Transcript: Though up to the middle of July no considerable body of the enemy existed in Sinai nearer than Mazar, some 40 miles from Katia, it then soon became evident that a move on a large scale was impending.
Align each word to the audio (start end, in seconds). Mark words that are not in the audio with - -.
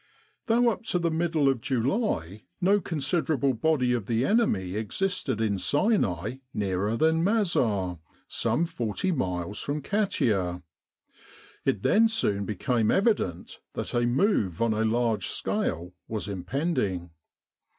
Though 0.47 0.71
up 0.71 0.83
to 0.85 0.97
the 0.97 1.11
middle 1.11 1.47
of 1.47 1.61
July 1.61 2.45
no 2.59 2.81
considerable 2.81 3.53
body 3.53 3.93
of 3.93 4.07
the 4.07 4.25
enemy 4.25 4.73
existed 4.73 5.39
in 5.39 5.59
Sinai 5.59 6.37
nearer 6.55 6.97
than 6.97 7.23
Mazar, 7.23 7.99
some 8.27 8.65
40 8.65 9.11
miles 9.11 9.61
from 9.61 9.83
Katia, 9.83 10.63
it 11.65 11.83
then 11.83 12.07
soon 12.07 12.45
became 12.45 12.89
evident 12.89 13.59
that 13.73 13.93
a 13.93 14.07
move 14.07 14.59
on 14.59 14.73
a 14.73 14.83
large 14.83 15.27
scale 15.27 15.93
was 16.07 16.27
impending. 16.27 17.11